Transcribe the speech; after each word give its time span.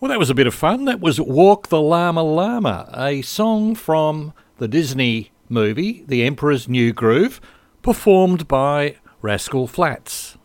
Well, 0.00 0.10
that 0.10 0.18
was 0.20 0.30
a 0.30 0.34
bit 0.34 0.46
of 0.46 0.54
fun. 0.54 0.84
That 0.84 1.00
was 1.00 1.20
Walk 1.20 1.70
the 1.70 1.80
Llama 1.80 2.22
Llama, 2.22 2.88
a 2.96 3.20
song 3.22 3.74
from 3.74 4.32
the 4.58 4.68
Disney 4.68 5.32
movie 5.48 6.04
The 6.06 6.22
Emperor's 6.22 6.68
New 6.68 6.92
Groove, 6.92 7.40
performed 7.82 8.46
by 8.46 8.98
Rascal 9.22 9.66
Flatts. 9.66 10.38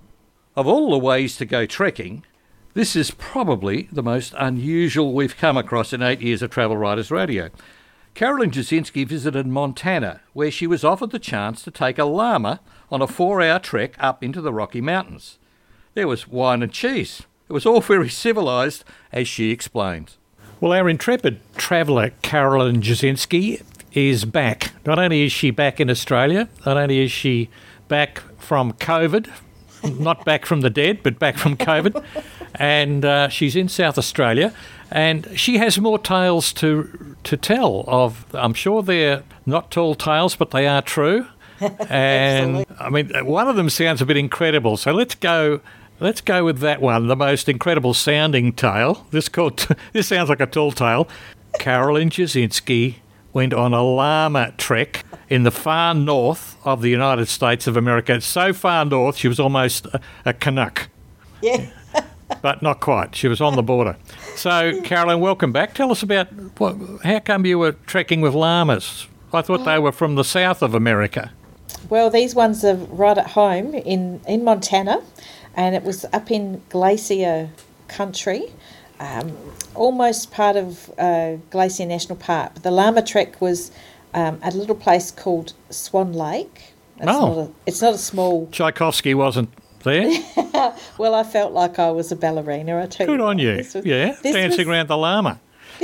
Of 0.56 0.66
all 0.66 0.90
the 0.90 0.98
ways 0.98 1.38
to 1.38 1.46
go 1.46 1.68
trekking, 1.68 2.26
this 2.74 2.96
is 2.96 3.12
probably 3.12 3.90
the 3.92 4.02
most 4.02 4.34
unusual 4.40 5.14
we've 5.14 5.38
come 5.38 5.56
across 5.56 5.94
in 5.94 6.02
eight 6.02 6.22
years 6.22 6.42
of 6.42 6.50
Travel 6.50 6.78
Writers 6.78 7.12
Radio. 7.12 7.52
Carolyne 8.16 8.50
Jasinski 8.50 9.08
visited 9.08 9.46
Montana, 9.46 10.22
where 10.34 10.50
she 10.50 10.66
was 10.66 10.84
offered 10.84 11.12
the 11.12 11.20
chance 11.20 11.62
to 11.62 11.70
take 11.70 12.00
a 12.00 12.06
llama 12.06 12.60
on 12.90 13.04
a 13.04 13.08
four 13.08 13.40
hour 13.40 13.60
trek 13.60 13.94
up 14.00 14.24
into 14.24 14.42
the 14.42 14.52
Rocky 14.52 14.82
Mountains. 14.82 15.38
There 15.94 16.08
was 16.08 16.28
wine 16.28 16.64
and 16.64 16.74
cheese. 16.74 17.28
It 17.50 17.54
was 17.54 17.66
all 17.66 17.82
very 17.82 18.10
civilised, 18.10 18.84
as 19.12 19.28
she 19.28 19.52
explains. 19.52 20.18
Well, 20.60 20.72
our 20.72 20.88
intrepid 20.88 21.40
traveller, 21.58 22.12
Carolyne 22.22 22.82
Jasinski, 22.82 23.62
is 23.92 24.26
back. 24.26 24.72
Not 24.86 24.98
only 24.98 25.26
is 25.26 25.32
she 25.32 25.52
back 25.52 25.80
in 25.80 25.90
Australia, 25.90 26.50
not 26.66 26.78
only 26.78 27.04
is 27.04 27.12
she 27.12 27.50
back 27.88 28.22
from 28.40 28.74
COVID, 28.74 29.30
not 30.00 30.24
back 30.26 30.46
from 30.46 30.62
the 30.62 30.70
dead, 30.70 31.04
but 31.04 31.20
back 31.20 31.38
from 31.38 31.58
COVID, 31.58 32.04
and 32.56 33.04
uh, 33.04 33.28
she's 33.30 33.56
in 33.56 33.68
South 33.68 33.98
Australia, 33.98 34.54
and 34.90 35.28
she 35.36 35.58
has 35.58 35.78
more 35.80 36.00
tales 36.00 36.54
to 36.54 37.16
to 37.24 37.38
tell. 37.38 37.84
Of 37.88 38.26
I'm 38.34 38.54
sure 38.54 38.82
they're 38.82 39.24
not 39.46 39.72
tall 39.72 39.96
tales, 39.96 40.36
but 40.36 40.52
they 40.52 40.68
are 40.68 40.82
true. 40.82 41.28
And 41.90 42.66
I 42.80 42.90
mean, 42.90 43.10
one 43.26 43.48
of 43.48 43.56
them 43.56 43.70
sounds 43.70 44.02
a 44.02 44.06
bit 44.06 44.18
incredible. 44.18 44.76
So 44.76 44.92
let's 44.92 45.16
go 45.16 45.62
Let's 46.04 46.20
go 46.20 46.44
with 46.44 46.60
that 46.60 46.82
one, 46.82 47.08
the 47.08 47.16
most 47.16 47.48
incredible 47.48 47.94
sounding 47.94 48.52
tale. 48.52 49.08
This 49.12 49.30
called 49.30 49.66
this 49.94 50.06
sounds 50.10 50.28
like 50.28 50.42
a 50.42 50.46
tall 50.46 50.74
tale. 50.74 51.08
Carolyne 51.60 52.10
Jasinski 52.10 52.96
went 53.32 53.54
on 53.54 53.74
a 53.74 53.82
llama 53.82 54.54
trek 54.58 55.06
in 55.30 55.44
the 55.44 55.50
far 55.50 55.96
north 55.96 56.58
of 56.66 56.82
the 56.82 56.90
United 56.90 57.30
States 57.30 57.68
of 57.68 57.78
America. 57.78 58.20
So 58.20 58.52
far 58.52 58.84
north, 58.84 59.16
she 59.16 59.30
was 59.30 59.40
almost 59.40 59.86
a, 59.86 60.02
a 60.26 60.34
Canuck. 60.34 60.90
Yeah. 61.42 61.68
but 62.42 62.62
not 62.62 62.82
quite. 62.82 63.16
She 63.16 63.30
was 63.30 63.40
on 63.40 63.56
the 63.56 63.64
border. 63.64 63.96
So, 64.36 64.82
Carolyne, 64.82 65.22
welcome 65.22 65.54
back. 65.54 65.74
Tell 65.74 65.90
us 65.90 66.04
about 66.04 66.28
what, 66.60 66.76
how 67.06 67.20
come 67.20 67.46
you 67.46 67.60
were 67.60 67.72
trekking 67.72 68.20
with 68.20 68.34
llamas? 68.34 69.08
I 69.32 69.42
thought 69.42 69.64
they 69.64 69.80
were 69.80 69.94
from 69.94 70.16
the 70.16 70.26
south 70.26 70.62
of 70.62 70.76
America. 70.76 71.32
Well, 71.90 72.10
these 72.10 72.36
ones 72.36 72.66
are 72.66 72.76
right 72.76 73.18
at 73.18 73.28
home 73.28 73.74
in, 73.74 74.20
in 74.28 74.44
Montana 74.44 75.02
and 75.56 75.76
it 75.76 75.84
was 75.84 76.06
up 76.14 76.32
in 76.32 76.62
glacier 76.70 77.50
country, 77.88 78.52
um, 79.00 79.36
almost 79.76 80.32
part 80.32 80.56
of 80.56 80.90
uh, 80.98 81.36
Glacier 81.50 81.86
National 81.86 82.16
Park. 82.18 82.56
The 82.64 82.72
Llama 82.72 83.02
Trek 83.02 83.40
was 83.42 83.72
um, 84.14 84.40
a 84.44 84.52
little 84.52 84.76
place 84.76 85.12
called 85.12 85.54
Swan 85.70 86.14
Lake. 86.14 86.74
It's 86.98 87.08
Oh. 87.08 87.28
not 87.28 87.38
a, 87.38 87.52
it's 87.66 87.82
not 87.82 87.94
a 87.96 87.98
small. 87.98 88.48
Tchaikovsky 88.52 89.14
wasn't 89.14 89.50
there. 89.84 90.10
Well, 90.98 91.14
I 91.14 91.24
felt 91.24 91.52
like 91.52 91.78
I 91.78 91.92
was 91.92 92.12
a 92.12 92.16
ballerina. 92.16 92.82
I 92.82 92.86
tell 92.86 93.06
Good 93.06 93.20
you. 93.20 93.26
on 93.26 93.38
you. 93.38 93.58
Was- 93.58 93.76
yeah, 93.84 94.16
dancing 94.24 94.50
was- 94.50 94.68
around 94.68 94.88
the 94.88 94.96
llama. 94.98 95.40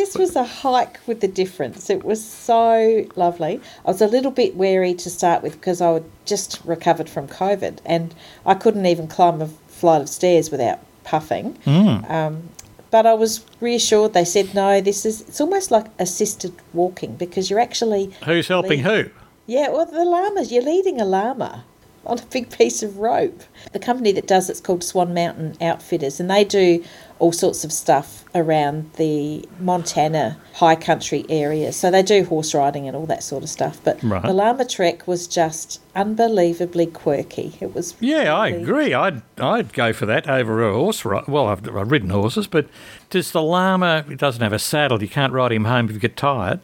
This 0.09 0.17
was 0.17 0.35
a 0.35 0.43
hike 0.43 0.99
with 1.05 1.21
the 1.21 1.27
difference. 1.27 1.87
It 1.87 2.03
was 2.03 2.25
so 2.25 3.05
lovely. 3.15 3.61
I 3.85 3.91
was 3.91 4.01
a 4.01 4.07
little 4.07 4.31
bit 4.31 4.55
wary 4.55 4.95
to 4.95 5.07
start 5.07 5.43
with 5.43 5.53
because 5.53 5.81
I 5.81 5.91
had 5.91 6.05
just 6.25 6.59
recovered 6.65 7.07
from 7.07 7.27
COVID 7.27 7.77
and 7.85 8.15
I 8.43 8.55
couldn't 8.55 8.87
even 8.87 9.07
climb 9.07 9.39
a 9.39 9.47
flight 9.67 10.01
of 10.01 10.09
stairs 10.09 10.49
without 10.49 10.79
puffing. 11.03 11.59
Um, 11.67 12.49
but 12.89 13.05
I 13.05 13.13
was 13.13 13.45
reassured. 13.61 14.13
They 14.13 14.25
said, 14.25 14.55
no, 14.55 14.81
this 14.81 15.05
is, 15.05 15.21
it's 15.21 15.39
almost 15.39 15.69
like 15.69 15.85
assisted 15.99 16.53
walking 16.73 17.15
because 17.15 17.51
you're 17.51 17.59
actually, 17.59 18.11
Who's 18.25 18.47
helping 18.47 18.79
who? 18.79 19.11
yeah, 19.45 19.69
well, 19.69 19.85
the 19.85 20.05
llamas, 20.05 20.51
you're 20.51 20.63
leading 20.63 20.99
a 20.99 21.05
llama 21.05 21.65
on 22.09 22.19
a 22.19 22.25
big 22.25 22.49
piece 22.51 22.81
of 22.83 22.97
rope. 22.97 23.41
The 23.71 23.79
company 23.79 24.11
that 24.13 24.27
does 24.27 24.49
it's 24.49 24.59
called 24.61 24.83
Swan 24.83 25.13
Mountain 25.13 25.55
Outfitters, 25.61 26.19
and 26.19 26.29
they 26.29 26.43
do 26.43 26.83
all 27.19 27.31
sorts 27.31 27.63
of 27.63 27.71
stuff 27.73 28.23
around 28.33 28.91
the 28.93 29.45
Montana 29.59 30.37
high 30.53 30.75
country 30.75 31.25
area. 31.29 31.71
So 31.73 31.91
they 31.91 32.01
do 32.03 32.23
horse 32.23 32.53
riding 32.53 32.87
and 32.87 32.95
all 32.95 33.05
that 33.07 33.23
sort 33.23 33.43
of 33.43 33.49
stuff. 33.49 33.79
But 33.83 34.01
Right. 34.03 34.21
the 34.21 34.31
llama 34.33 34.63
trek 34.65 35.05
was 35.07 35.27
just 35.27 35.81
unbelievably 35.95 36.87
quirky. 36.87 37.55
It 37.59 37.73
was 37.75 37.95
Yeah, 37.99 38.33
I 38.35 38.49
agree. 38.49 38.93
I'd 38.93 39.21
I'd 39.39 39.73
go 39.73 39.91
for 39.93 40.05
that 40.05 40.29
over 40.29 40.67
a 40.67 40.73
horse 40.73 41.03
ride. 41.05 41.27
Well, 41.27 41.47
I've, 41.47 41.67
I've 41.75 41.91
ridden 41.91 42.09
horses, 42.09 42.47
but 42.47 42.67
does 43.09 43.31
the 43.31 43.41
llama? 43.41 44.05
It 44.09 44.17
doesn't 44.19 44.41
have 44.41 44.53
a 44.53 44.59
saddle. 44.59 45.01
You 45.01 45.09
can't 45.09 45.33
ride 45.33 45.51
him 45.51 45.65
home 45.65 45.85
if 45.87 45.91
you 45.93 45.99
get 45.99 46.15
tired. 46.17 46.61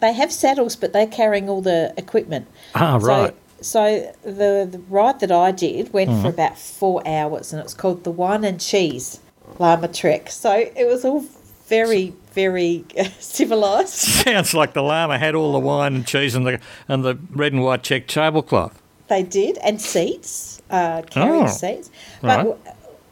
They 0.00 0.12
have 0.12 0.32
saddles, 0.32 0.74
but 0.76 0.92
they're 0.92 1.06
carrying 1.06 1.48
all 1.48 1.60
the 1.62 1.94
equipment. 1.96 2.48
Ah, 2.74 2.98
right. 3.00 3.30
So, 3.30 3.34
so 3.60 4.12
the, 4.22 4.68
the 4.70 4.80
ride 4.88 5.20
that 5.20 5.32
I 5.32 5.50
did 5.52 5.92
went 5.92 6.10
Mm-hmm. 6.10 6.22
for 6.22 6.28
about 6.28 6.58
four 6.58 7.06
hours, 7.06 7.52
and 7.52 7.60
it 7.60 7.64
was 7.64 7.74
called 7.74 8.04
the 8.04 8.10
Wine 8.10 8.44
and 8.44 8.60
Cheese 8.60 9.20
Llama 9.58 9.88
Trek. 9.88 10.30
So 10.30 10.52
it 10.52 10.86
was 10.86 11.04
all 11.04 11.24
very, 11.66 12.14
very 12.32 12.84
civilised. 13.18 13.90
Sounds 13.94 14.54
like 14.54 14.72
the 14.72 14.82
llama 14.82 15.18
had 15.18 15.34
all 15.34 15.52
the 15.52 15.58
wine 15.58 15.94
and 15.96 16.06
cheese 16.06 16.34
and 16.34 16.46
the 16.46 16.60
and 16.88 17.04
the 17.04 17.16
red 17.30 17.52
and 17.52 17.62
white 17.62 17.82
check 17.82 18.06
tablecloth. 18.06 18.80
They 19.08 19.22
did, 19.22 19.58
and 19.58 19.80
seats, 19.80 20.60
uh, 20.70 21.02
carrying 21.10 21.44
Oh, 21.44 21.46
seats. 21.48 21.90
But 22.20 22.46
right. 22.46 22.56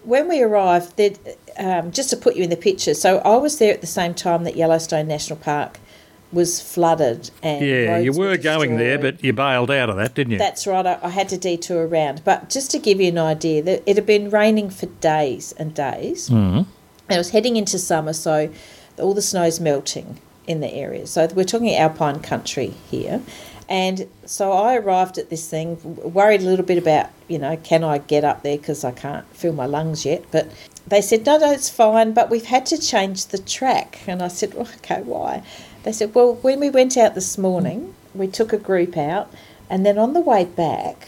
when 0.04 0.28
we 0.28 0.42
arrived, 0.42 1.00
um, 1.58 1.90
just 1.90 2.10
to 2.10 2.16
put 2.16 2.36
you 2.36 2.44
in 2.44 2.50
the 2.50 2.56
picture, 2.56 2.92
so 2.94 3.18
I 3.18 3.36
was 3.36 3.58
there 3.58 3.72
at 3.72 3.80
the 3.80 3.86
same 3.86 4.12
time 4.14 4.44
that 4.44 4.56
Yellowstone 4.56 5.08
National 5.08 5.38
Park 5.38 5.78
was 6.36 6.60
flooded 6.60 7.30
and 7.42 7.64
Yeah, 7.64 7.96
you 7.98 8.12
roads 8.12 8.18
were 8.18 8.36
going 8.36 8.76
there, 8.76 8.98
but 8.98 9.24
you 9.24 9.32
bailed 9.32 9.70
out 9.70 9.88
of 9.88 9.96
that, 9.96 10.14
didn't 10.14 10.32
you? 10.32 10.38
That's 10.38 10.66
right. 10.66 10.86
I, 10.86 10.98
I 11.02 11.08
had 11.08 11.30
to 11.30 11.38
detour 11.38 11.88
around, 11.88 12.22
but 12.24 12.50
just 12.50 12.70
to 12.72 12.78
give 12.78 13.00
you 13.00 13.08
an 13.08 13.18
idea, 13.18 13.62
that 13.62 13.82
it 13.86 13.96
had 13.96 14.04
been 14.04 14.28
raining 14.30 14.68
for 14.70 14.86
days 14.86 15.52
and 15.52 15.74
days, 15.74 16.28
mm. 16.28 16.58
and 16.58 16.66
it 17.08 17.16
was 17.16 17.30
heading 17.30 17.56
into 17.56 17.78
summer, 17.78 18.12
so 18.12 18.50
all 18.98 19.14
the 19.14 19.22
snow's 19.22 19.58
melting 19.58 20.20
in 20.46 20.60
the 20.60 20.72
area. 20.72 21.06
So 21.06 21.26
we're 21.34 21.44
talking 21.44 21.74
alpine 21.74 22.20
country 22.20 22.74
here, 22.90 23.22
and 23.68 24.06
so 24.26 24.52
I 24.52 24.76
arrived 24.76 25.16
at 25.16 25.30
this 25.30 25.48
thing, 25.48 25.78
worried 25.82 26.42
a 26.42 26.44
little 26.44 26.66
bit 26.66 26.78
about, 26.78 27.08
you 27.28 27.38
know, 27.38 27.56
can 27.56 27.82
I 27.82 27.98
get 27.98 28.24
up 28.24 28.42
there 28.42 28.58
because 28.58 28.84
I 28.84 28.92
can't 28.92 29.26
feel 29.34 29.52
my 29.52 29.66
lungs 29.66 30.04
yet, 30.04 30.24
but. 30.30 30.46
They 30.88 31.02
said, 31.02 31.26
no, 31.26 31.36
no, 31.36 31.50
it's 31.50 31.68
fine, 31.68 32.12
but 32.12 32.30
we've 32.30 32.44
had 32.44 32.64
to 32.66 32.78
change 32.78 33.26
the 33.26 33.38
track. 33.38 33.98
And 34.06 34.22
I 34.22 34.28
said, 34.28 34.54
well, 34.54 34.68
okay, 34.76 35.02
why? 35.02 35.42
They 35.86 35.92
said, 35.92 36.16
well, 36.16 36.34
when 36.42 36.58
we 36.58 36.68
went 36.68 36.96
out 36.96 37.14
this 37.14 37.38
morning, 37.38 37.94
we 38.12 38.26
took 38.26 38.52
a 38.52 38.58
group 38.58 38.96
out, 38.96 39.32
and 39.70 39.86
then 39.86 39.98
on 39.98 40.14
the 40.14 40.20
way 40.20 40.44
back, 40.44 41.06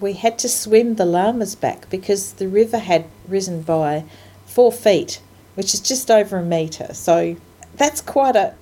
we 0.00 0.12
had 0.12 0.38
to 0.38 0.48
swim 0.48 0.94
the 0.94 1.04
llamas 1.04 1.56
back 1.56 1.90
because 1.90 2.34
the 2.34 2.46
river 2.46 2.78
had 2.78 3.06
risen 3.26 3.62
by 3.62 4.04
four 4.46 4.70
feet, 4.70 5.20
which 5.56 5.74
is 5.74 5.80
just 5.80 6.12
over 6.12 6.38
a 6.38 6.44
metre. 6.44 6.94
So 6.94 7.38
that's 7.74 8.00
quite 8.00 8.36
a, 8.36 8.54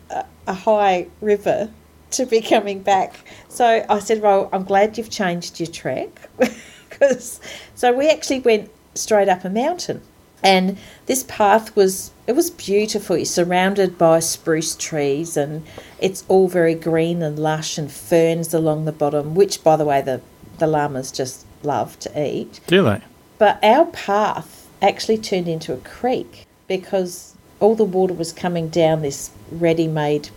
a, 0.47 0.55
high 0.55 1.09
river 1.21 1.69
to 2.13 2.25
be 2.25 2.41
coming 2.41 2.81
back. 2.81 3.17
So 3.51 3.85
I 3.91 3.99
said, 3.99 4.23
well, 4.23 4.49
I'm 4.55 4.65
glad 4.65 4.97
you've 4.97 5.11
changed 5.11 5.61
your 5.61 5.67
track. 5.71 6.31
Cause, 6.93 7.43
so 7.75 7.93
we 7.93 8.09
actually 8.09 8.41
went 8.41 8.71
straight 8.95 9.29
up 9.29 9.45
a 9.45 9.51
mountain. 9.51 10.01
And 10.43 10.79
this 11.07 11.25
path 11.25 11.75
was 11.75 12.13
it 12.27 12.37
was 12.37 12.51
beautiful. 12.51 13.17
You're 13.17 13.25
surrounded 13.25 13.97
by 13.97 14.21
spruce 14.21 14.77
trees 14.77 15.37
and 15.37 15.65
it's 15.99 16.25
all 16.29 16.49
very 16.49 16.75
green 16.75 17.23
and 17.23 17.39
lush 17.39 17.79
and 17.79 17.91
ferns 17.91 18.53
along 18.53 18.85
the 18.85 18.93
bottom, 18.93 19.35
which 19.35 19.65
by 19.65 19.77
the 19.77 19.85
way 19.85 20.03
the, 20.03 20.21
the 20.59 20.67
llamas 20.67 21.11
just 21.11 21.47
love 21.63 21.99
to 22.01 22.23
eat. 22.23 22.61
Do 22.67 22.83
they? 22.83 23.01
But 23.39 23.59
our 23.65 23.87
path 23.87 24.69
actually 24.83 25.19
turned 25.19 25.49
into 25.49 25.73
a 25.73 25.79
creek 25.79 26.47
because 26.67 27.35
all 27.61 27.75
the 27.75 27.85
water 27.85 28.15
was 28.15 28.33
coming 28.33 28.69
down 28.69 29.03
this 29.03 29.31
ready 29.51 29.89
made 29.89 30.29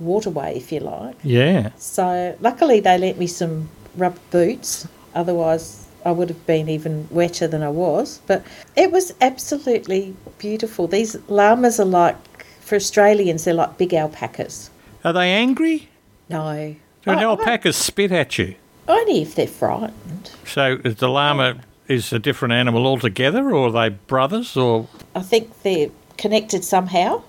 waterway, 0.00 0.56
if 0.56 0.72
you 0.72 0.80
like. 0.80 1.16
Yeah. 1.22 1.70
So 1.76 2.36
luckily 2.40 2.80
they 2.80 2.98
lent 2.98 3.18
me 3.18 3.26
some 3.26 3.68
rubber 3.96 4.20
boots. 4.30 4.86
Otherwise, 5.14 5.86
I 6.04 6.10
would 6.12 6.28
have 6.28 6.46
been 6.46 6.68
even 6.68 7.06
wetter 7.10 7.46
than 7.46 7.62
I 7.62 7.68
was. 7.68 8.20
But 8.26 8.42
it 8.76 8.90
was 8.92 9.14
absolutely 9.20 10.14
beautiful. 10.38 10.86
These 10.86 11.16
llamas 11.28 11.78
are 11.80 11.84
like, 11.84 12.16
for 12.60 12.76
Australians, 12.76 13.44
they're 13.44 13.54
like 13.54 13.78
big 13.78 13.94
alpacas. 13.94 14.70
Are 15.04 15.12
they 15.12 15.30
angry? 15.32 15.88
No. 16.28 16.74
Do 17.04 17.10
I- 17.10 17.24
oh, 17.24 17.30
alpacas 17.30 17.76
spit 17.76 18.12
at 18.12 18.38
you? 18.38 18.54
Only 18.88 19.22
if 19.22 19.34
they're 19.36 19.46
frightened. 19.46 20.30
So 20.44 20.78
is 20.84 20.96
the 20.96 21.08
llama 21.08 21.60
is 21.88 22.12
a 22.12 22.18
different 22.18 22.52
animal 22.52 22.86
altogether, 22.86 23.52
or 23.54 23.68
are 23.68 23.72
they 23.72 23.88
brothers, 23.90 24.56
or 24.56 24.88
I 25.14 25.20
think 25.20 25.62
they're 25.62 25.90
connected 26.18 26.64
somehow, 26.64 27.22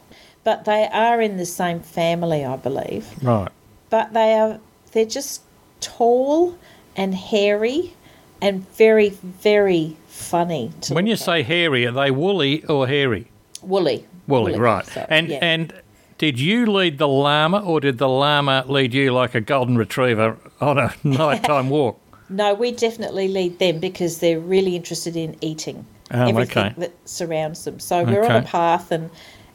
but 0.43 0.65
they 0.65 0.87
are 0.91 1.21
in 1.21 1.37
the 1.37 1.45
same 1.45 1.79
family, 1.79 2.43
I 2.43 2.55
believe. 2.55 3.07
right? 3.23 3.51
But 3.91 4.13
they 4.13 4.33
are 4.33 4.59
they're 4.93 5.05
just 5.05 5.41
tall 5.79 6.57
and 6.95 7.13
hairy 7.13 7.93
and 8.44 8.69
very 8.75 9.10
very 9.10 9.95
funny 10.07 10.72
to 10.81 10.94
When 10.94 11.07
you 11.07 11.13
at. 11.13 11.19
say 11.19 11.44
hairy, 11.44 11.86
are 11.88 11.92
they 11.92 12.12
woolly 12.12 12.63
or 12.66 12.88
hairy? 12.88 13.28
woolly, 13.62 14.06
Woolly, 14.28 14.57
right. 14.60 14.86
so, 14.86 15.06
and 15.10 15.30
yeah. 15.30 15.40
and 15.42 15.74
did 16.18 16.40
you 16.40 16.66
lead 16.66 16.98
the 16.98 17.07
llama 17.07 17.60
or 17.60 17.80
did 17.80 17.98
the 17.98 18.07
llama 18.10 18.63
lead 18.68 18.94
you 18.94 19.12
like 19.12 19.34
a 19.36 19.42
golden 19.42 19.78
retriever 19.78 20.38
on 20.62 20.78
a 20.78 20.94
nighttime 21.04 21.69
walk? 21.69 22.00
No, 22.30 22.54
we 22.54 22.72
definitely 22.72 23.28
lead 23.28 23.60
them 23.60 23.80
because 23.80 24.19
they're 24.19 24.40
really 24.40 24.75
interested 24.75 25.16
in 25.16 25.36
eating 25.42 25.86
Oh, 26.12 26.28
everything 26.28 26.66
okay. 26.66 26.74
that 26.78 26.92
surrounds 27.06 27.63
them. 27.63 27.80
So 27.80 28.04
we're 28.04 28.24
on 28.24 28.36
a 28.36 28.42
path, 28.44 28.92
and 28.92 29.10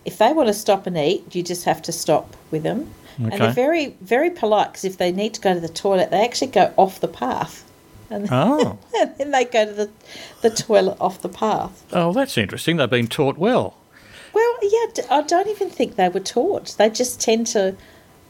if 0.04 0.18
they 0.18 0.32
want 0.32 0.48
to 0.48 0.54
stop 0.54 0.86
and 0.86 0.96
eat, 0.98 1.34
you 1.34 1.42
just 1.42 1.64
have 1.64 1.80
to 1.82 1.92
stop 1.92 2.36
with 2.50 2.62
them. 2.64 2.90
And 3.18 3.32
they're 3.32 3.52
very, 3.52 3.96
very 4.00 4.30
polite 4.30 4.68
because 4.72 4.84
if 4.84 4.96
they 4.98 5.12
need 5.12 5.34
to 5.34 5.40
go 5.40 5.54
to 5.54 5.60
the 5.60 5.68
toilet, 5.68 6.10
they 6.10 6.24
actually 6.24 6.48
go 6.48 6.72
off 6.76 7.00
the 7.00 7.08
path. 7.08 7.64
And, 8.10 8.28
Oh. 8.30 8.78
and 8.98 9.14
then 9.18 9.30
they 9.32 9.44
go 9.44 9.66
to 9.66 9.72
the, 9.72 9.90
the 10.42 10.50
toilet 10.50 10.96
off 11.00 11.20
the 11.22 11.28
path. 11.28 11.84
Oh, 11.92 12.12
that's 12.12 12.38
interesting. 12.38 12.76
They've 12.78 12.88
been 12.90 13.08
taught 13.08 13.38
well. 13.38 13.76
Well, 14.32 14.54
yeah, 14.62 15.04
I 15.10 15.22
don't 15.22 15.48
even 15.48 15.68
think 15.70 15.96
they 15.96 16.08
were 16.08 16.20
taught. 16.20 16.74
They 16.78 16.90
just 16.90 17.20
tend 17.20 17.46
to 17.48 17.74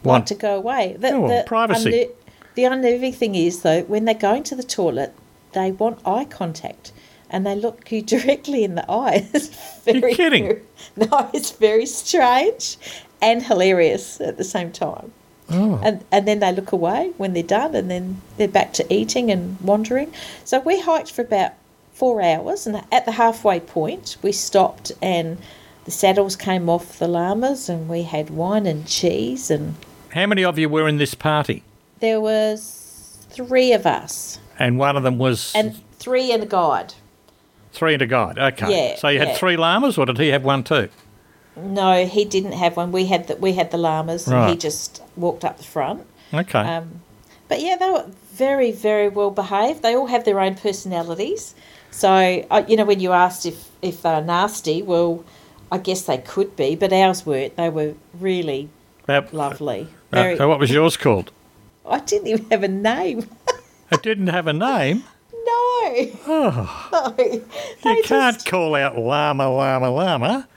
Want- 0.03 0.27
to 0.27 0.35
go 0.35 0.55
away. 0.55 0.95
The, 0.97 1.11
Oh, 1.11 1.27
the 1.27 1.43
privacy. 1.45 1.91
unner- 1.91 2.09
the 2.55 2.63
unnerving 2.65 3.13
thing 3.13 3.35
is, 3.35 3.61
though, 3.61 3.81
when 3.83 4.05
they're 4.05 4.13
going 4.15 4.43
to 4.43 4.55
the 4.55 4.63
toilet, 4.63 5.13
they 5.53 5.71
want 5.71 5.99
eye 6.05 6.25
contact 6.25 6.91
and 7.29 7.45
they 7.45 7.55
look 7.55 7.91
you 7.91 8.01
directly 8.15 8.63
in 8.63 8.75
the 8.75 8.89
eye. 8.89 9.27
It's 9.33 9.47
very, 9.85 10.13
kidding. 10.15 10.43
very- 10.45 10.61
no, 10.95 11.29
it's 11.33 11.51
very 11.51 11.85
strange 11.85 12.77
and 13.21 13.43
hilarious 13.43 14.19
at 14.21 14.37
the 14.37 14.43
same 14.43 14.71
time. 14.71 15.11
Oh. 15.51 15.79
And, 15.83 16.03
and 16.11 16.27
then 16.27 16.39
they 16.39 16.51
look 16.51 16.71
away 16.71 17.11
when 17.17 17.33
they're 17.33 17.43
done, 17.43 17.75
and 17.75 17.89
then 17.89 18.21
they're 18.37 18.47
back 18.47 18.73
to 18.73 18.93
eating 18.93 19.31
and 19.31 19.59
wandering. 19.61 20.13
So 20.45 20.59
we 20.59 20.79
hiked 20.81 21.11
for 21.11 21.21
about 21.21 21.53
four 21.93 22.21
hours, 22.21 22.65
and 22.67 22.81
at 22.91 23.05
the 23.05 23.11
halfway 23.13 23.59
point, 23.59 24.17
we 24.21 24.31
stopped 24.31 24.91
and 25.01 25.37
the 25.85 25.91
saddles 25.91 26.35
came 26.35 26.69
off 26.69 26.99
the 26.99 27.07
llamas, 27.07 27.67
and 27.69 27.89
we 27.89 28.03
had 28.03 28.29
wine 28.29 28.65
and 28.65 28.85
cheese, 28.87 29.49
and 29.49 29.75
How 30.13 30.25
many 30.27 30.43
of 30.45 30.59
you 30.59 30.69
were 30.69 30.87
in 30.87 30.97
this 30.97 31.13
party? 31.15 31.63
there 31.99 32.21
was 32.21 33.17
three 33.31 33.73
of 33.73 33.85
us, 33.85 34.39
And 34.57 34.77
one 34.79 34.95
of 34.95 35.03
them 35.03 35.17
was 35.17 35.51
and 35.55 35.75
three 35.97 36.31
and 36.31 36.43
a 36.43 36.45
guide. 36.45 36.93
three 37.73 37.93
and 37.93 38.01
a 38.01 38.07
guide. 38.07 38.37
Okay. 38.39 38.71
Yeah, 38.91 38.95
so 38.97 39.07
you 39.09 39.19
had 39.19 39.29
yeah. 39.29 39.35
three 39.35 39.57
llamas, 39.57 39.97
or 39.97 40.05
did 40.05 40.17
he 40.19 40.29
have 40.29 40.43
one 40.45 40.63
too? 40.63 40.89
No, 41.55 42.05
he 42.05 42.23
didn't 42.25 42.53
have 42.53 42.77
one. 42.77 42.91
We 42.91 43.05
had 43.07 43.27
the, 43.27 43.35
we 43.35 43.53
had 43.53 43.71
the 43.71 43.77
llamas, 43.77 44.27
and 44.27 44.49
he 44.49 44.55
just 44.55 45.01
walked 45.17 45.43
up 45.43 45.57
the 45.57 45.63
front. 45.63 46.05
Okay. 46.33 46.59
Um, 46.59 47.01
but 47.47 47.61
yeah, 47.61 47.75
they 47.77 47.89
were 47.89 48.05
very, 48.33 48.71
very 48.71 49.09
well 49.09 49.31
behaved. 49.31 49.81
They 49.81 49.95
all 49.95 50.07
have 50.07 50.23
their 50.25 50.39
own 50.39 50.55
personalities. 50.55 51.55
So, 51.91 52.45
uh, 52.51 52.63
you 52.67 52.77
know, 52.77 52.85
when 52.85 52.99
you 52.99 53.11
asked 53.11 53.45
if, 53.45 53.69
if 53.81 54.01
they're 54.03 54.21
nasty, 54.21 54.81
well, 54.81 55.25
I 55.71 55.79
guess 55.79 56.03
they 56.03 56.19
could 56.19 56.55
be, 56.55 56.75
but 56.75 56.93
ours 56.93 57.25
weren't. 57.25 57.55
They 57.57 57.69
were 57.69 57.95
really 58.19 58.69
That- 59.07 59.33
lovely. 59.33 59.87
uh, 60.13 60.15
Very, 60.15 60.37
so 60.37 60.47
what 60.47 60.59
was 60.59 60.69
yours 60.71 60.95
called? 60.97 61.31
I 61.85 61.99
didn't 61.99 62.27
even 62.27 62.45
have 62.51 62.63
a 62.63 62.67
name. 62.67 63.27
It 63.91 64.03
didn't 64.03 64.27
have 64.27 64.45
a 64.45 64.53
name. 64.53 65.03
no. 65.33 66.11
Oh. 66.27 66.89
no. 67.17 67.23
You 67.25 68.03
can't 68.03 68.35
just- 68.35 68.45
call 68.45 68.75
out 68.75 68.95
llama, 68.99 69.49
llama, 69.51 69.89
llama, 69.89 70.47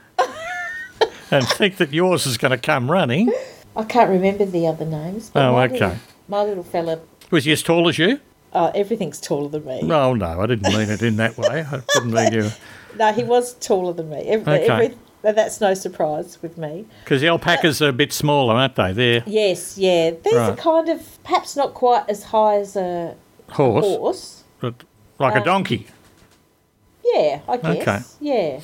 and 1.33 1.47
think 1.47 1.77
that 1.77 1.93
yours 1.93 2.25
is 2.25 2.37
going 2.37 2.51
to 2.51 2.57
come 2.57 2.89
running. 2.91 3.31
I 3.75 3.83
can't 3.83 4.09
remember 4.09 4.45
the 4.45 4.67
other 4.67 4.85
names. 4.85 5.29
But 5.29 5.43
Oh, 5.43 5.53
my 5.53 5.65
okay. 5.65 5.73
Little, 5.79 5.97
my 6.27 6.43
little 6.43 6.63
fella, 6.63 6.99
Was 7.31 7.45
he 7.45 7.51
as 7.51 7.63
tall 7.63 7.87
as 7.89 7.97
you? 7.97 8.19
uh, 8.53 8.71
everything's 8.75 9.19
taller 9.19 9.49
than 9.49 9.65
me. 9.65 9.79
Oh 9.91 10.13
no, 10.13 10.39
I 10.41 10.45
didn't 10.45 10.71
mean 10.71 10.89
it 10.89 11.01
in 11.01 11.15
that 11.17 11.37
way. 11.37 11.65
I 11.71 11.81
didn't 11.95 12.11
mean 12.11 12.33
you 12.33 12.49
No, 12.97 13.11
he 13.11 13.23
was 13.23 13.53
taller 13.55 13.93
than 13.93 14.09
me. 14.11 14.17
Every, 14.27 14.53
Okay. 14.53 14.67
every, 14.69 14.97
but 15.23 15.35
that's 15.35 15.59
no 15.59 15.73
surprise 15.73 16.37
with 16.43 16.57
me. 16.59 16.85
because 17.03 17.21
the 17.21 17.27
alpacas 17.29 17.81
are 17.81 17.89
a 17.89 17.93
bit 17.93 18.13
smaller, 18.13 18.53
aren't 18.53 18.75
they? 18.75 18.93
They're 18.93 19.23
Yes, 19.25 19.77
yeah. 19.79 20.11
These 20.23 20.33
are 20.35 20.55
kind 20.55 20.89
of 20.89 21.23
perhaps 21.23 21.55
not 21.55 21.73
quite 21.73 22.07
as 22.07 22.25
high 22.25 22.57
as 22.59 22.75
a 22.75 23.15
horse, 23.49 23.85
horse. 23.85 24.43
but 24.59 24.75
like 25.17 25.33
a 25.33 25.37
Um, 25.39 25.43
donkey. 25.45 25.87
Yeah, 27.03 27.39
I 27.47 27.57
guess. 27.57 27.81
Okay. 27.81 27.99
Yeah. 28.21 28.59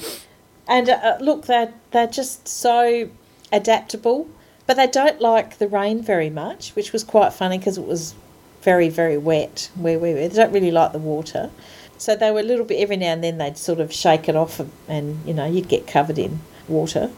And 0.70 0.88
uh, 0.88 0.94
uh, 0.94 1.18
look, 1.20 1.48
they're, 1.48 1.74
they're 1.92 2.08
just 2.08 2.48
so 2.48 3.10
adaptable, 3.52 4.30
but 4.68 4.78
they 4.78 4.88
don't 4.88 5.20
like 5.20 5.58
the 5.58 5.68
rain 5.68 6.02
very 6.02 6.30
much, 6.30 6.76
which 6.76 6.94
was 6.94 7.04
quite 7.04 7.34
funny 7.34 7.58
because 7.58 7.78
it 7.78 7.86
was 7.86 8.14
very, 8.62 8.88
very 8.88 9.18
wet 9.18 9.72
where 9.76 9.98
we 9.98 10.14
were. 10.14 10.28
They 10.28 10.36
don't 10.36 10.54
really 10.54 10.72
like 10.72 10.92
the 10.92 11.00
water. 11.00 11.50
So 11.98 12.16
they 12.16 12.32
were 12.32 12.40
a 12.40 12.44
little 12.44 12.66
bit, 12.66 12.80
every 12.80 12.96
now 12.96 13.14
and 13.14 13.24
then 13.24 13.40
they'd 13.40 13.58
sort 13.58 13.80
of 13.80 13.92
shake 13.92 14.30
it 14.30 14.36
off 14.36 14.60
and, 14.60 14.72
and 14.88 15.26
you 15.26 15.34
know, 15.34 15.46
you'd 15.46 15.68
get 15.68 15.88
covered 15.88 16.20
in 16.20 16.40
water. 16.68 17.10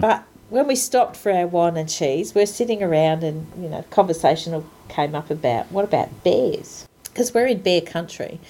But 0.00 0.24
when 0.50 0.66
we 0.66 0.74
stopped 0.74 1.16
for 1.16 1.30
our 1.30 1.46
wine 1.46 1.76
and 1.76 1.88
cheese, 1.88 2.34
we're 2.34 2.46
sitting 2.46 2.82
around 2.82 3.22
and, 3.22 3.46
you 3.62 3.68
know, 3.68 3.82
conversation 3.90 4.64
came 4.88 5.14
up 5.14 5.30
about 5.30 5.70
what 5.70 5.84
about 5.84 6.24
bears? 6.24 6.88
Because 7.04 7.32
we're 7.32 7.46
in 7.46 7.62
bear 7.62 7.80
country. 7.80 8.40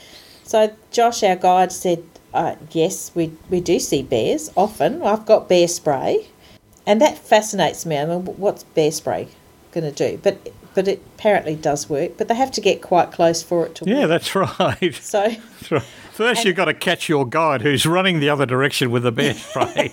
So 0.45 0.73
Josh, 0.91 1.23
our 1.23 1.37
guide, 1.37 1.71
said, 1.71 2.03
uh, 2.35 2.55
"Yes, 2.73 3.11
we 3.15 3.33
we 3.51 3.61
do 3.61 3.79
see 3.79 4.03
bears 4.03 4.51
often. 4.57 5.03
I've 5.03 5.27
got 5.27 5.49
bear 5.49 5.69
spray, 5.69 6.27
and 6.87 7.01
that 7.01 7.19
fascinates 7.19 7.85
me. 7.87 7.97
I 7.99 8.05
mean, 8.07 8.23
what's 8.27 8.65
bear 8.65 8.91
spray 8.93 9.29
going 9.73 9.85
to 9.85 10.11
do? 10.11 10.19
But 10.23 10.49
but 10.75 10.87
it 10.87 11.03
apparently 11.17 11.57
does 11.57 11.89
work. 11.91 12.13
But 12.19 12.29
they 12.29 12.35
have 12.35 12.53
to 12.53 12.61
get 12.61 12.83
quite 12.83 13.11
close 13.11 13.43
for 13.43 13.67
it 13.67 13.75
to 13.77 13.85
Yeah, 13.87 14.01
work. 14.01 14.09
that's 14.09 14.35
right. 14.35 14.95
So 15.03 15.23
That's 15.29 15.71
right. 15.73 15.83
First, 16.13 16.45
you've 16.45 16.57
got 16.57 16.65
to 16.65 16.75
catch 16.75 17.09
your 17.09 17.25
guide 17.27 17.63
who's 17.63 17.87
running 17.87 18.19
the 18.19 18.29
other 18.29 18.45
direction 18.47 18.91
with 18.91 19.05
the 19.05 19.13
bear 19.13 19.35
spray. 19.35 19.93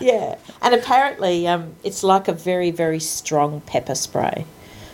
yeah, 0.00 0.36
and 0.62 0.74
apparently 0.74 1.46
um, 1.48 1.74
it's 1.82 2.02
like 2.04 2.28
a 2.28 2.32
very 2.32 2.70
very 2.70 3.00
strong 3.00 3.60
pepper 3.62 3.94
spray. 3.94 4.46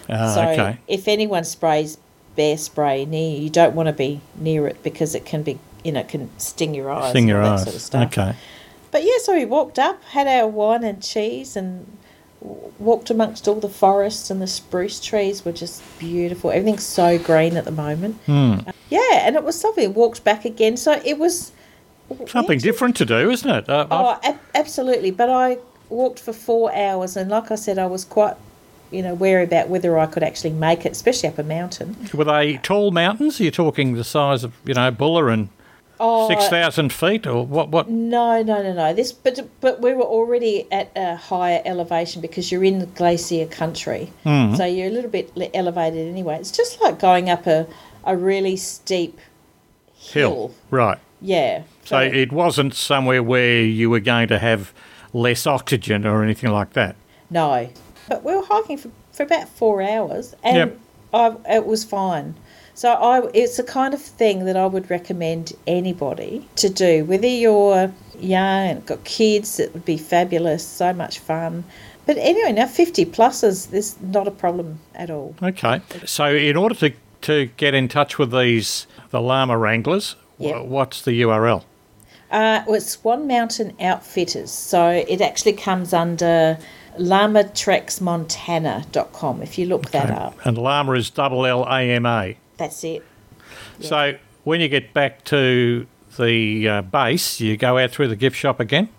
Ah, 0.09 0.35
so 0.35 0.43
okay. 0.49 0.79
if 0.89 1.07
anyone 1.09 1.45
sprays 1.45 1.99
bear 2.37 2.57
spray 2.57 3.05
near 3.05 3.37
you, 3.37 3.43
you 3.45 3.51
don't 3.51 3.75
want 3.75 3.87
to 3.89 3.93
be 3.93 4.21
near 4.37 4.67
it 4.67 4.83
because 4.83 5.15
it 5.15 5.25
can 5.27 5.43
be 5.43 5.59
you 5.85 5.93
know 5.93 6.03
can 6.05 6.29
sting 6.39 6.75
your 6.75 6.91
eyes, 6.91 7.11
Sting 7.11 7.29
your 7.29 7.43
eyes. 7.43 7.61
that 7.61 7.65
sort 7.71 7.77
of 7.77 7.83
stuff. 7.83 8.07
Okay. 8.19 8.35
But 8.91 9.05
yeah, 9.05 9.19
so 9.23 9.35
we 9.35 9.45
walked 9.45 9.79
up, 9.79 10.03
had 10.05 10.27
our 10.27 10.49
wine 10.49 10.83
and 10.85 11.03
cheese, 11.03 11.57
and 11.57 11.87
walked 12.79 13.11
amongst 13.11 13.47
all 13.47 13.57
the 13.61 13.69
forests 13.69 14.31
and 14.31 14.41
the 14.41 14.47
spruce 14.47 14.99
trees 14.99 15.45
were 15.45 15.53
just 15.53 15.83
beautiful. 15.99 16.51
Everything's 16.51 16.87
so 16.87 17.19
green 17.19 17.57
at 17.57 17.65
the 17.67 17.71
moment. 17.71 18.17
Hmm. 18.27 18.61
Yeah, 18.89 19.01
and 19.27 19.37
it 19.37 19.45
was 19.45 19.63
lovely. 19.63 19.87
Walked 19.87 20.25
back 20.25 20.45
again, 20.45 20.77
so 20.77 21.01
it 21.05 21.19
was 21.19 21.53
Something 22.27 22.59
yeah, 22.59 22.65
different 22.65 22.97
to 22.97 23.05
do, 23.05 23.31
isn't 23.31 23.49
it? 23.49 23.69
Uh, 23.69 23.87
Oh, 23.91 24.19
ab- 24.25 24.41
absolutely. 24.57 25.13
But 25.13 25.31
I 25.31 25.59
walked 25.91 26.19
for 26.19 26.33
four 26.33 26.75
hours, 26.75 27.17
and 27.17 27.31
like 27.31 27.53
I 27.53 27.55
said, 27.55 27.79
I 27.79 27.87
was 27.87 28.05
quite, 28.05 28.35
you 28.91 29.01
know, 29.03 29.15
wary 29.15 29.45
about 29.45 29.69
whether 29.69 29.97
I 29.97 30.07
could 30.07 30.25
actually 30.25 30.51
make 30.51 30.85
it, 30.85 30.91
especially 30.93 31.29
up 31.29 31.39
a 31.39 31.45
mountain. 31.45 31.97
Were 32.13 32.25
they 32.25 32.57
tall 32.57 32.91
mountains? 32.91 33.39
Are 33.39 33.45
you 33.45 33.53
talking 33.53 33.95
the 33.95 34.03
size 34.03 34.43
of, 34.43 34.53
you 34.65 34.75
know, 34.75 34.91
Buller 34.91 35.29
and 35.29 35.51
Oh, 36.03 36.29
6,000 36.29 36.93
feet? 36.93 37.27
Or 37.27 37.45
what? 37.47 37.69
what? 37.69 37.89
No, 37.91 38.43
no, 38.43 38.63
no, 38.63 38.73
no. 38.73 38.95
This, 38.95 39.13
but 39.13 39.39
but 39.61 39.81
we 39.83 39.93
were 39.93 40.03
already 40.05 40.67
at 40.73 40.91
a 40.97 41.15
higher 41.17 41.61
elevation 41.67 42.23
because 42.23 42.51
you're 42.51 42.65
in 42.65 42.91
glacier 42.95 43.45
country, 43.47 44.11
Hmm. 44.25 44.55
so 44.55 44.65
you're 44.65 44.89
a 44.89 44.91
little 44.91 45.11
bit 45.11 45.31
elevated 45.55 46.09
anyway. 46.09 46.37
It's 46.37 46.51
just 46.51 46.81
like 46.81 46.99
going 46.99 47.29
up 47.29 47.47
a 47.47 47.67
a 48.05 48.17
really 48.17 48.57
steep 48.57 49.19
hill. 49.95 50.31
Hill. 50.31 50.55
Right. 50.71 50.99
Yeah. 51.21 51.63
So 51.85 51.99
it 51.99 52.33
wasn't 52.33 52.75
somewhere 52.75 53.23
where 53.23 53.61
you 53.63 53.91
were 53.91 54.01
going 54.01 54.29
to 54.29 54.39
have 54.39 54.73
less 55.13 55.47
oxygen 55.47 56.07
or 56.07 56.23
anything 56.23 56.51
like 56.51 56.73
that. 56.73 56.97
no, 57.29 57.69
but 58.09 58.25
we 58.25 58.35
were 58.35 58.45
hiking 58.45 58.79
for, 58.79 58.91
for 59.13 59.25
about 59.25 59.49
four 59.49 59.83
hours, 59.83 60.35
and 60.43 60.57
Yep. 60.57 60.79
I, 61.13 61.37
it 61.57 61.67
was 61.67 61.85
fine. 61.85 62.35
So 62.81 62.93
I, 62.93 63.29
it's 63.35 63.59
the 63.59 63.63
kind 63.63 63.93
of 63.93 64.01
thing 64.01 64.47
that 64.47 64.57
I 64.57 64.65
would 64.65 64.89
recommend 64.89 65.53
anybody 65.67 66.49
to 66.57 66.71
do, 66.71 67.05
whether 67.05 67.27
you're 67.27 67.93
young 68.19 68.69
and 68.71 68.87
got 68.87 69.05
kids. 69.05 69.61
It 69.61 69.75
would 69.75 69.85
be 69.85 69.99
fabulous, 69.99 70.67
so 70.67 70.95
much 70.95 71.19
fun. 71.19 71.65
But 72.07 72.17
anyway, 72.17 72.53
now 72.53 72.65
fifty 72.65 73.05
pluses, 73.05 73.69
there's 73.69 74.01
not 74.01 74.27
a 74.27 74.31
problem 74.31 74.79
at 74.95 75.11
all. 75.11 75.35
Okay. 75.43 75.83
So 76.07 76.35
in 76.35 76.57
order 76.57 76.75
to, 76.77 76.95
to 77.21 77.51
get 77.59 77.75
in 77.75 77.87
touch 77.87 78.19
with 78.19 78.33
these, 78.33 78.87
the 79.11 79.21
llama 79.21 79.59
wranglers, 79.59 80.17
Yep. 80.39 80.65
what's 80.65 81.03
the 81.03 81.21
URL? 81.21 81.65
Uh, 82.31 82.65
well, 82.67 82.77
it's 82.77 82.93
Swan 82.93 83.27
Mountain 83.27 83.77
Outfitters, 83.79 84.51
so 84.51 85.05
it 85.07 85.21
actually 85.21 85.53
comes 85.53 85.93
under 85.93 86.57
lamatrexmontana.com 86.99 89.43
if 89.43 89.59
you 89.59 89.67
look 89.67 89.91
that 89.91 90.11
up. 90.11 90.47
And 90.47 90.57
llama 90.57 90.93
is 90.93 91.11
double 91.11 91.45
L 91.45 91.67
A 91.69 91.83
M 91.83 92.07
A. 92.07 92.39
That's 92.61 92.85
it. 92.85 93.03
So 93.81 94.19
when 94.45 94.61
you 94.61 94.69
get 94.69 94.93
back 94.93 95.25
to 95.25 95.87
the 96.19 96.69
uh, 96.69 96.83
base, 96.83 97.41
you 97.41 97.57
go 97.57 97.79
out 97.79 97.91
through 97.91 98.09
the 98.09 98.17
gift 98.17 98.37
shop 98.37 98.61
again. 98.61 98.91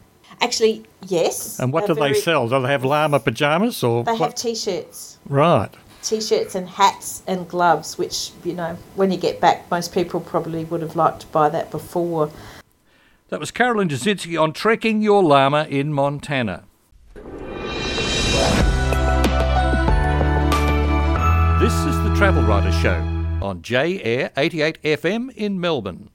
Actually, 0.42 0.84
yes. 1.06 1.60
And 1.60 1.72
what 1.72 1.86
they're 1.86 1.94
do 1.94 2.02
they 2.02 2.16
sell? 2.16 2.50
Do 2.50 2.60
they 2.60 2.70
have 2.70 2.84
llama 2.84 3.20
pajamas 3.20 3.84
or 3.84 4.04
They 4.04 4.16
have 4.18 4.34
t-shirts. 4.34 5.20
right? 5.30 5.70
T-shirts 6.02 6.56
and 6.56 6.68
hats 6.68 7.22
and 7.28 7.48
gloves, 7.48 8.00
which 8.00 8.32
you 8.44 8.54
know, 8.54 8.80
when 8.96 9.12
you 9.12 9.18
get 9.20 9.40
back, 9.40 9.70
most 9.70 9.94
people 9.94 10.20
probably 10.20 10.64
would 10.64 10.82
have 10.82 10.96
liked 10.96 11.20
to 11.20 11.28
buy 11.28 11.48
that 11.50 11.70
before. 11.70 12.32
That 13.30 13.40
was 13.40 13.52
Carolyne 13.52 13.90
Jasinski 13.90 14.42
on 14.42 14.54
trekking 14.54 15.04
your 15.04 15.22
llama 15.22 15.68
in 15.70 15.94
Montana. 15.94 16.64
This 21.62 21.74
is 21.86 21.96
the 22.02 22.12
Travel 22.18 22.42
Writer 22.42 22.72
Show 22.72 23.11
on 23.42 23.62
J 23.62 24.02
Air 24.02 24.32
88 24.38 24.82
FM 24.84 25.32
in 25.36 25.60
Melbourne. 25.60 26.10